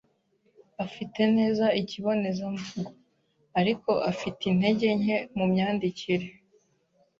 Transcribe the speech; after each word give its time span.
afite 0.85 1.21
neza 1.37 1.65
ikibonezamvugo, 1.81 2.91
ariko 3.59 3.91
afite 4.11 4.41
intege 4.51 4.87
nke 5.01 5.17
mu 5.37 5.45
myandikire. 5.51 6.27